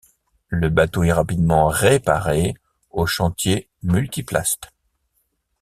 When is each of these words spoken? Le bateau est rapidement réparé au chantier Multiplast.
Le 0.47 0.69
bateau 0.69 1.03
est 1.03 1.13
rapidement 1.13 1.67
réparé 1.67 2.55
au 2.89 3.05
chantier 3.05 3.69
Multiplast. 3.83 4.71